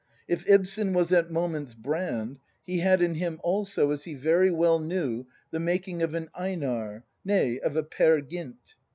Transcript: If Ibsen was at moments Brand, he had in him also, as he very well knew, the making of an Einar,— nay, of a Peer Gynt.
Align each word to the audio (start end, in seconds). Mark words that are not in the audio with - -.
If 0.27 0.49
Ibsen 0.49 0.93
was 0.93 1.13
at 1.13 1.29
moments 1.29 1.75
Brand, 1.75 2.39
he 2.65 2.79
had 2.79 3.03
in 3.03 3.13
him 3.13 3.39
also, 3.43 3.91
as 3.91 4.05
he 4.05 4.15
very 4.15 4.49
well 4.49 4.79
knew, 4.79 5.27
the 5.51 5.59
making 5.59 6.01
of 6.01 6.15
an 6.15 6.31
Einar,— 6.33 7.03
nay, 7.23 7.59
of 7.59 7.75
a 7.75 7.83
Peer 7.83 8.19
Gynt. 8.19 8.73